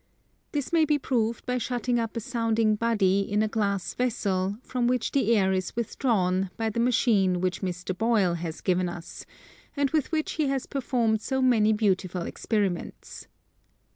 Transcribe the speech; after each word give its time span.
This 0.51 0.73
may 0.73 0.83
be 0.83 0.97
proved 0.97 1.45
by 1.45 1.59
shutting 1.59 1.99
up 1.99 2.17
a 2.17 2.21
sounding 2.21 2.75
body 2.75 3.19
in 3.19 3.43
a 3.43 3.47
glass 3.47 3.93
vessel 3.93 4.57
from 4.63 4.87
which 4.87 5.11
the 5.11 5.35
air 5.37 5.53
is 5.53 5.75
withdrawn 5.75 6.49
by 6.57 6.71
the 6.71 6.79
machine 6.79 7.39
which 7.39 7.61
Mr. 7.61 7.95
Boyle 7.95 8.33
has 8.33 8.61
given 8.61 8.89
us, 8.89 9.27
and 9.77 9.91
with 9.91 10.11
which 10.11 10.31
he 10.31 10.47
has 10.47 10.65
performed 10.65 11.21
so 11.21 11.39
many 11.39 11.71
beautiful 11.71 12.23
experiments. 12.23 13.27